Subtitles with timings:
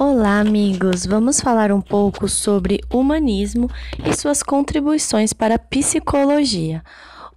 [0.00, 1.04] Olá, amigos!
[1.04, 3.68] Vamos falar um pouco sobre humanismo
[4.06, 6.84] e suas contribuições para a psicologia.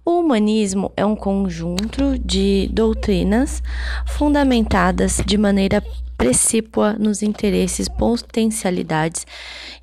[0.04, 3.60] O humanismo é um conjunto de doutrinas
[4.06, 5.82] fundamentadas de maneira
[6.16, 9.26] precípua nos interesses, potencialidades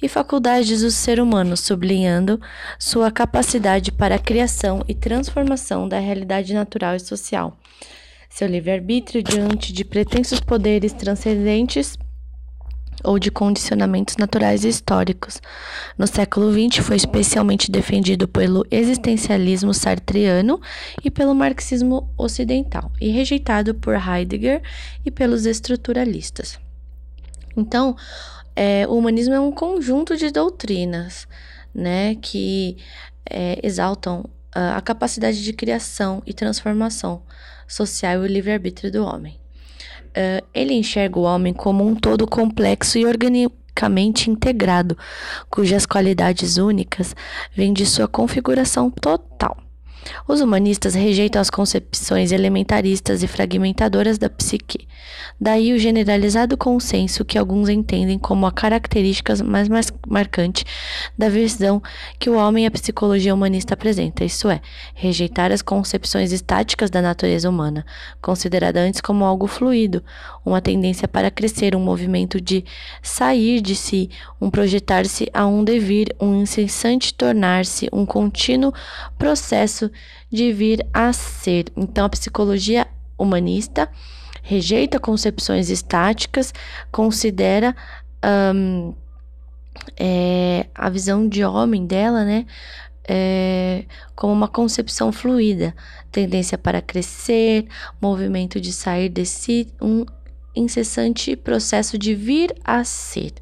[0.02, 2.40] e faculdades do ser humano, sublinhando
[2.80, 7.58] sua capacidade para a criação e transformação da realidade natural e social.
[8.30, 11.98] Seu livre-arbítrio diante de pretensos poderes transcendentes
[13.04, 15.42] ou de condicionamentos naturais e históricos.
[15.98, 20.60] No século XX, foi especialmente defendido pelo existencialismo sartreano
[21.04, 24.62] e pelo marxismo ocidental, e rejeitado por Heidegger
[25.06, 26.60] e pelos estruturalistas.
[27.56, 27.96] Então,
[28.56, 31.28] é, o humanismo é um conjunto de doutrinas
[31.74, 32.78] né, que
[33.30, 34.22] é, exaltam
[34.56, 37.22] uh, a capacidade de criação e transformação
[37.68, 39.40] social e o livre-arbítrio do homem.
[40.10, 44.98] Uh, ele enxerga o homem como um todo complexo e organicamente integrado,
[45.50, 47.16] cujas qualidades únicas
[47.56, 49.69] vêm de sua configuração total.
[50.28, 54.88] Os humanistas rejeitam as concepções elementaristas e fragmentadoras da psique.
[55.40, 59.68] Daí o generalizado consenso que alguns entendem como a característica mais
[60.08, 60.66] marcante
[61.18, 61.82] da visão
[62.20, 64.62] que o homem e a psicologia humanista apresenta, isto é,
[64.94, 67.86] rejeitar as concepções estáticas da natureza humana,
[68.22, 70.04] considerada antes como algo fluido,
[70.46, 72.66] uma tendência para crescer, um movimento de
[73.02, 74.10] sair de si,
[74.42, 78.74] um projetar-se a um devir, um incessante tornar-se, um contínuo
[79.18, 79.89] processo
[80.32, 81.66] de vir a ser.
[81.76, 82.88] Então, a psicologia
[83.18, 83.90] humanista
[84.42, 86.54] rejeita concepções estáticas,
[86.92, 87.76] considera
[88.56, 88.94] um,
[89.98, 92.46] é, a visão de homem dela, né?
[93.12, 95.76] É, como uma concepção fluida,
[96.12, 97.68] tendência para crescer,
[98.00, 100.06] movimento de sair de si, um
[100.56, 103.34] incessante processo de vir a ser.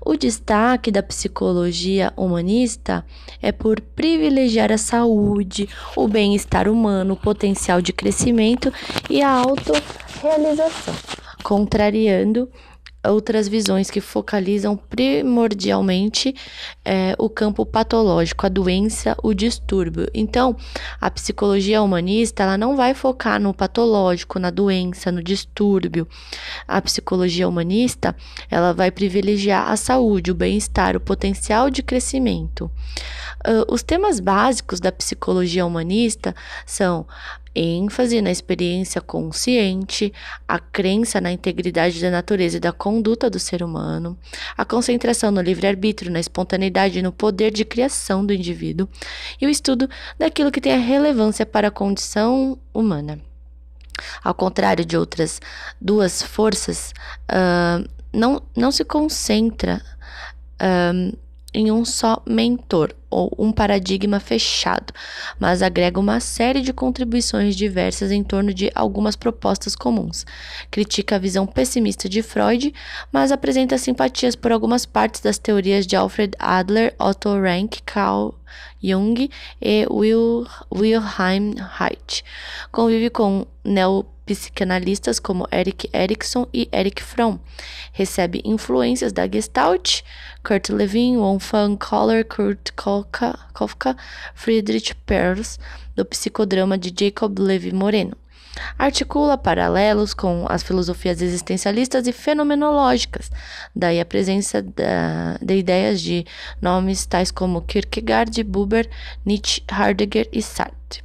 [0.00, 3.04] O destaque da psicologia humanista
[3.42, 8.72] é por privilegiar a saúde, o bem-estar humano, o potencial de crescimento
[9.10, 10.94] e a autorrealização,
[11.42, 12.48] contrariando
[13.10, 16.34] outras visões que focalizam primordialmente
[16.84, 20.08] é, o campo patológico, a doença, o distúrbio.
[20.14, 20.56] Então,
[21.00, 26.06] a psicologia humanista ela não vai focar no patológico, na doença, no distúrbio.
[26.66, 28.14] A psicologia humanista
[28.50, 32.70] ela vai privilegiar a saúde, o bem-estar, o potencial de crescimento.
[33.46, 37.06] Uh, os temas básicos da psicologia humanista são
[37.54, 40.12] ênfase na experiência consciente,
[40.46, 44.18] a crença na integridade da natureza e da conduta do ser humano,
[44.56, 48.88] a concentração no livre-arbítrio, na espontaneidade e no poder de criação do indivíduo,
[49.40, 49.88] e o estudo
[50.18, 53.20] daquilo que tem a relevância para a condição humana.
[54.22, 55.40] Ao contrário de outras
[55.80, 56.92] duas forças,
[57.30, 59.80] uh, não, não se concentra
[60.60, 61.16] uh,
[61.54, 64.92] em um só mentor ou um paradigma fechado,
[65.38, 70.26] mas agrega uma série de contribuições diversas em torno de algumas propostas comuns.
[70.68, 72.74] Critica a visão pessimista de Freud,
[73.12, 78.34] mas apresenta simpatias por algumas partes das teorias de Alfred Adler, Otto Rank, Carl
[78.82, 79.30] Jung
[79.62, 82.24] e Wilhelm Reich.
[82.72, 83.46] Convive com
[84.26, 87.38] neopsicanalistas como Eric Erikson e Eric Fromm.
[87.92, 90.02] Recebe influências da Gestalt,
[90.42, 92.72] Kurt Lewin, Wolfgang Kohler, Kurt
[93.52, 93.96] Kafka,
[94.34, 95.58] Friedrich Perls,
[95.94, 98.16] do psicodrama de Jacob Levi Moreno.
[98.78, 103.30] Articula paralelos com as filosofias existencialistas e fenomenológicas,
[103.74, 106.24] daí a presença da, de ideias de
[106.62, 108.88] nomes tais como Kierkegaard, Buber,
[109.26, 111.02] Nietzsche, Heidegger e Sartre.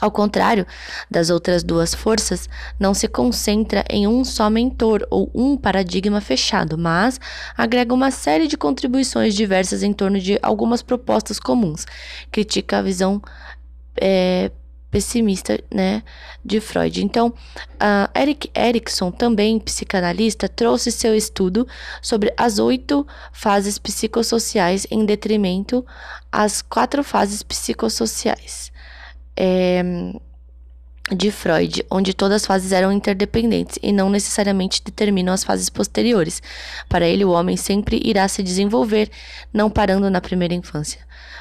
[0.00, 0.66] Ao contrário
[1.10, 2.48] das outras duas forças,
[2.78, 7.20] não se concentra em um só mentor ou um paradigma fechado, mas
[7.56, 11.84] agrega uma série de contribuições diversas em torno de algumas propostas comuns.
[12.30, 13.20] Critica a visão
[14.00, 14.50] é,
[14.90, 16.02] pessimista, né,
[16.44, 17.04] de Freud.
[17.04, 17.34] Então,
[18.16, 21.66] Eric Erikson, também psicanalista, trouxe seu estudo
[22.00, 25.84] sobre as oito fases psicossociais em detrimento
[26.32, 28.72] às quatro fases psicossociais.
[29.40, 29.82] É,
[31.14, 36.42] de Freud, onde todas as fases eram interdependentes e não necessariamente determinam as fases posteriores.
[36.88, 39.10] Para ele, o homem sempre irá se desenvolver,
[39.52, 41.00] não parando na primeira infância.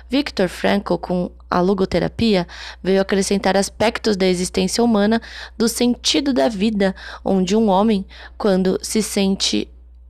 [0.10, 2.48] Viktor Frankl, com a logoterapia,
[2.82, 5.22] veio acrescentar aspectos da existência humana,
[5.58, 8.06] do sentido da vida, onde um homem,
[8.38, 9.68] quando se sente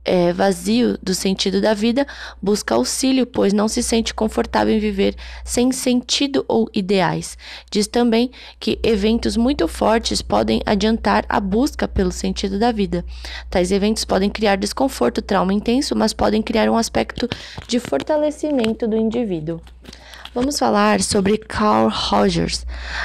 [0.08, 2.06] é, vazio do sentido da vida,
[2.40, 5.14] busca auxílio, pois não se sente confortável em viver
[5.44, 7.36] sem sentido ou ideais.
[7.70, 13.04] Diz também que eventos muito fortes podem adiantar a busca pelo sentido da vida.
[13.50, 17.28] Tais eventos podem criar desconforto, trauma intenso, mas podem criar um aspecto
[17.66, 19.60] de fortalecimento do indivíduo.
[20.38, 22.62] Vamos falar sobre Carl Rogers.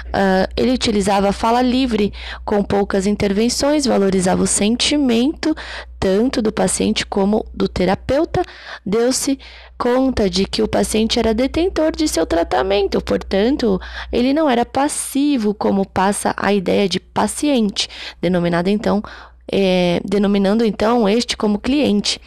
[0.10, 2.14] Uh, ele utilizava fala livre,
[2.46, 5.56] com poucas intervenções, valorizava o sentimento
[6.00, 8.44] tanto do paciente como do terapeuta.
[8.86, 9.40] Deu-se
[9.80, 13.82] conta de que o paciente era detentor de seu tratamento, portanto,
[14.12, 17.90] ele não era passivo, como passa a ideia de paciente,
[18.22, 19.02] denominada então
[19.52, 22.20] é, denominando então este como cliente.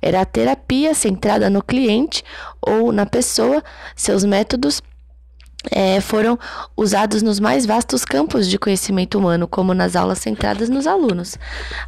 [0.00, 2.22] Era a terapia centrada no cliente
[2.60, 3.62] ou na pessoa,
[3.94, 4.82] seus métodos
[5.70, 6.38] é, foram
[6.76, 11.38] usados nos mais vastos campos de conhecimento humano, como nas aulas centradas nos alunos.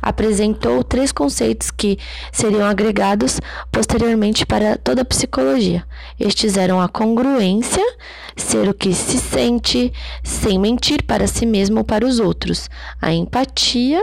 [0.01, 1.99] Apresentou três conceitos que
[2.33, 3.41] seriam agregados
[3.71, 5.85] posteriormente para toda a psicologia.
[6.19, 7.85] Estes eram a congruência,
[8.37, 9.93] ser o que se sente,
[10.23, 12.69] sem mentir para si mesmo ou para os outros,
[13.01, 14.03] a empatia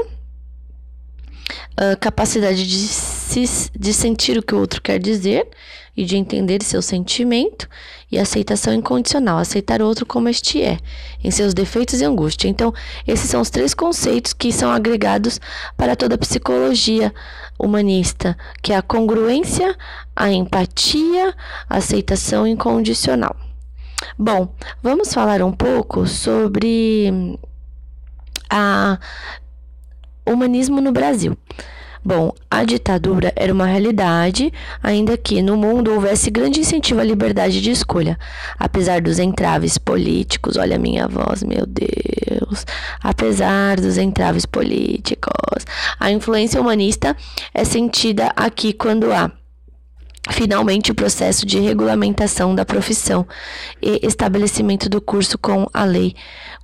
[1.79, 5.47] uh, capacidade de, se, de sentir o que o outro quer dizer
[5.95, 7.67] e de entender seu sentimento
[8.11, 10.79] e aceitação incondicional, aceitar o outro como este é,
[11.23, 12.47] em seus defeitos e angústia.
[12.47, 12.73] Então,
[13.07, 15.39] esses são os três conceitos que são agregados
[15.77, 17.13] para toda a psicologia
[17.59, 19.75] humanista, que é a congruência,
[20.15, 21.33] a empatia,
[21.69, 23.35] a aceitação incondicional.
[24.17, 27.37] Bom, vamos falar um pouco sobre
[28.49, 28.99] a
[30.25, 31.37] humanismo no Brasil.
[32.05, 37.61] Bom, a ditadura era uma realidade, ainda que no mundo houvesse grande incentivo à liberdade
[37.61, 38.19] de escolha.
[38.59, 42.65] Apesar dos entraves políticos, olha a minha voz, meu Deus.
[43.01, 45.65] Apesar dos entraves políticos,
[45.97, 47.15] a influência humanista
[47.53, 49.31] é sentida aqui quando há
[50.31, 53.27] Finalmente, o processo de regulamentação da profissão
[53.81, 56.15] e estabelecimento do curso com a Lei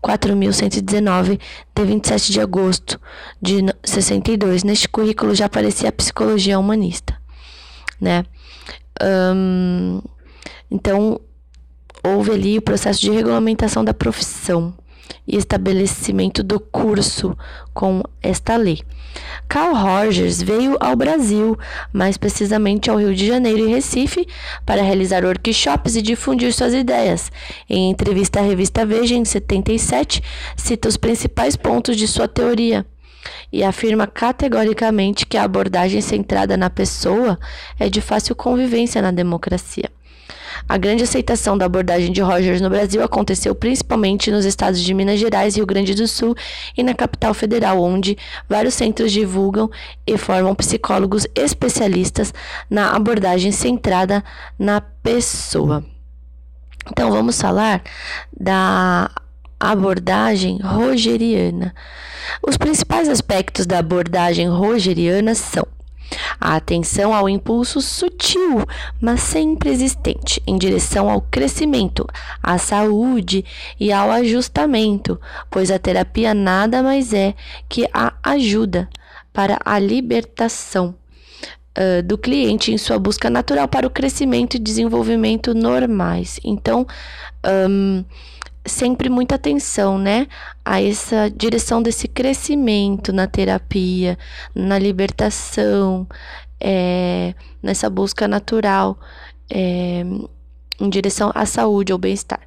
[0.02, 1.40] 4.119,
[1.76, 3.00] de 27 de agosto
[3.42, 4.64] de 62.
[4.64, 7.20] Neste currículo já aparecia a psicologia humanista,
[8.00, 8.24] né?
[10.72, 11.20] Então,
[12.02, 14.74] houve ali o processo de regulamentação da profissão
[15.28, 17.38] e estabelecimento do curso
[17.74, 18.82] com esta lei.
[19.48, 21.58] Carl Rogers veio ao Brasil,
[21.92, 24.28] mais precisamente ao Rio de Janeiro e Recife,
[24.66, 27.32] para realizar workshops e difundir suas ideias.
[27.70, 30.22] Em entrevista à revista Veja, em 77,
[30.56, 32.86] cita os principais pontos de sua teoria
[33.52, 37.40] e afirma categoricamente que a abordagem centrada na pessoa
[37.80, 39.90] é de fácil convivência na democracia.
[40.68, 45.20] A grande aceitação da abordagem de Rogers no Brasil aconteceu principalmente nos estados de Minas
[45.20, 46.36] Gerais, Rio Grande do Sul
[46.78, 48.18] e na capital federal, onde
[48.48, 49.70] vários centros divulgam
[50.06, 52.34] e formam psicólogos especialistas
[52.70, 54.24] na abordagem centrada
[54.58, 55.84] na pessoa.
[56.92, 57.84] Então vamos falar
[58.40, 59.12] da
[59.60, 61.74] abordagem rogeriana.
[62.48, 65.68] Os principais aspectos da abordagem rogeriana são
[66.40, 68.66] a atenção ao impulso sutil,
[69.00, 72.08] mas sempre existente, em direção ao crescimento,
[72.42, 73.44] à saúde
[73.80, 75.20] e ao ajustamento,
[75.50, 77.34] pois a terapia nada mais é
[77.68, 78.90] que a ajuda
[79.34, 80.96] para a libertação
[81.78, 86.40] uh, do cliente em sua busca natural para o crescimento e desenvolvimento normais.
[86.44, 86.86] Então,
[87.70, 88.04] um,
[88.70, 90.28] sempre muita atenção, né,
[90.64, 94.18] a essa direção desse crescimento na terapia,
[94.56, 96.08] na libertação,
[96.60, 99.00] é, nessa busca natural
[99.50, 100.04] é,
[100.80, 102.42] em direção à saúde, ao bem-estar.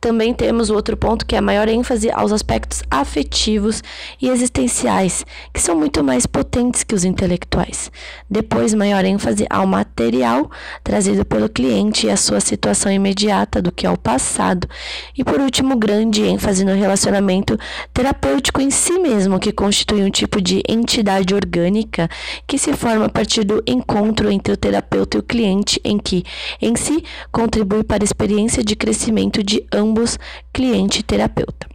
[0.00, 3.82] Também temos o outro ponto que é a maior ênfase aos aspectos afetivos
[4.20, 7.90] e existenciais, que são muito mais potentes que os intelectuais.
[8.28, 10.50] Depois, maior ênfase ao material
[10.82, 14.68] trazido pelo cliente e a sua situação imediata do que ao passado.
[15.16, 17.58] E por último, grande ênfase no relacionamento
[17.92, 22.08] terapêutico em si mesmo, que constitui um tipo de entidade orgânica
[22.46, 26.24] que se forma a partir do encontro entre o terapeuta e o cliente, em que,
[26.60, 30.18] em si, contribui para a experiência de crescimento de ambos,
[30.52, 31.68] cliente e terapeuta.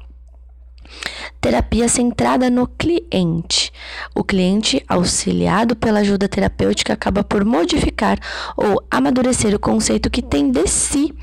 [1.42, 3.72] Terapia centrada no cliente.
[4.16, 8.18] O cliente, auxiliado pela ajuda terapêutica, acaba por modificar
[8.58, 11.14] ou amadurecer o conceito que tem de si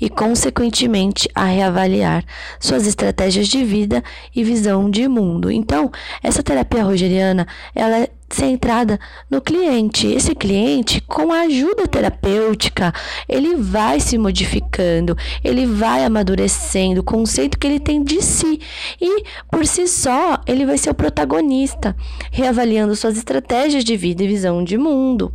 [0.00, 2.24] e, consequentemente, a reavaliar
[2.58, 4.02] suas estratégias de vida
[4.34, 5.50] e visão de mundo.
[5.50, 5.90] Então,
[6.22, 8.98] essa terapia rogeriana, ela centrada
[9.30, 10.06] no cliente.
[10.06, 12.92] Esse cliente, com a ajuda terapêutica,
[13.28, 18.60] ele vai se modificando, ele vai amadurecendo o conceito que ele tem de si
[19.00, 21.96] e, por si só, ele vai ser o protagonista,
[22.30, 25.32] reavaliando suas estratégias de vida e visão de mundo.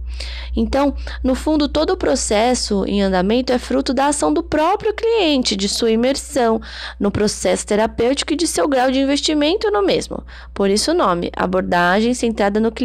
[0.55, 5.55] Então, no fundo, todo o processo em andamento é fruto da ação do próprio cliente,
[5.55, 6.61] de sua imersão
[6.99, 10.23] no processo terapêutico e de seu grau de investimento no mesmo.
[10.53, 12.82] Por isso o nome, abordagem centrada no cliente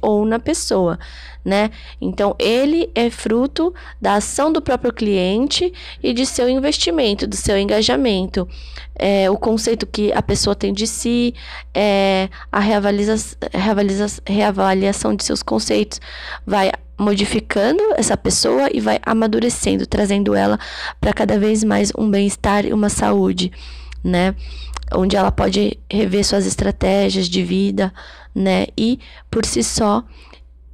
[0.00, 0.98] ou na pessoa,
[1.44, 1.70] né?
[2.00, 7.58] Então, ele é fruto da ação do próprio cliente e de seu investimento, do seu
[7.58, 8.48] engajamento.
[8.94, 11.34] É, o conceito que a pessoa tem de si,
[11.74, 13.16] é, a reavaliza,
[14.26, 16.00] reavaliação de seus conceitos
[16.46, 20.58] vai modificando essa pessoa e vai amadurecendo, trazendo ela
[21.00, 23.52] para cada vez mais um bem-estar e uma saúde,
[24.02, 24.34] né?
[24.92, 27.92] Onde ela pode rever suas estratégias de vida,
[28.38, 28.66] né?
[28.76, 28.98] E
[29.30, 30.04] por si só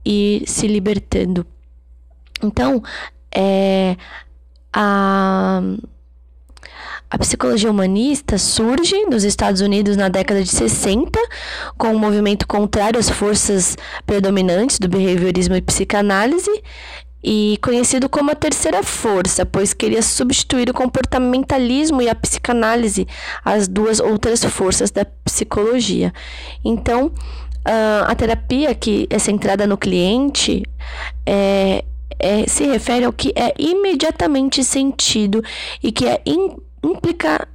[0.05, 1.47] ir se libertando.
[2.43, 2.83] Então,
[3.35, 3.97] é,
[4.73, 5.63] a
[7.15, 11.17] a psicologia humanista surge nos Estados Unidos na década de 60,
[11.79, 16.51] com um movimento contrário às forças predominantes do behaviorismo e psicanálise,
[17.23, 23.07] e conhecido como a terceira força, pois queria substituir o comportamentalismo e a psicanálise,
[23.45, 26.13] as duas outras forças da psicologia.
[26.65, 27.13] Então,
[28.07, 30.63] a terapia que é centrada no cliente
[31.25, 31.85] é,
[32.19, 35.43] é, se refere ao que é imediatamente sentido
[35.83, 36.23] e que é
[36.83, 37.49] implica,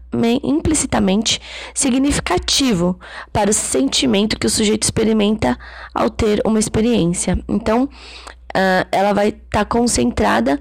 [0.43, 1.39] implicitamente
[1.73, 2.99] significativo
[3.31, 5.57] para o sentimento que o sujeito experimenta
[5.93, 7.39] ao ter uma experiência.
[7.47, 10.59] Então, uh, ela vai estar tá concentrada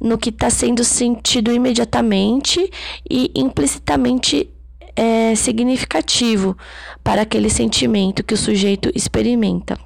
[0.00, 2.70] no que está sendo sentido imediatamente
[3.08, 4.50] e implicitamente
[5.00, 6.54] é, significativo
[7.02, 9.78] para aquele sentimento que o sujeito experimenta.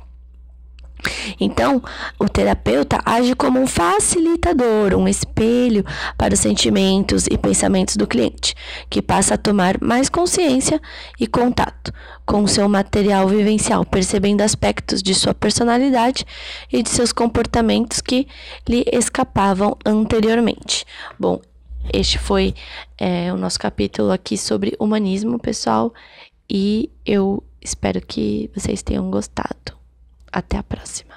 [1.38, 1.83] Então,
[2.18, 5.85] o terapeuta age como um facilitador, um espelho
[6.16, 8.54] para os sentimentos e pensamentos do cliente,
[8.90, 10.80] que passa a tomar mais consciência
[11.21, 11.92] e contato
[12.26, 16.25] com o seu material vivencial, percebendo aspectos de sua personalidade
[16.73, 18.26] e de seus comportamentos que
[18.66, 20.87] lhe escapavam anteriormente.
[21.21, 21.40] Bom,
[21.93, 22.55] este foi
[22.99, 25.93] é, o nosso capítulo aqui sobre humanismo, pessoal,
[26.49, 29.73] e eu espero que vocês tenham gostado.
[30.33, 31.13] Até a próxima.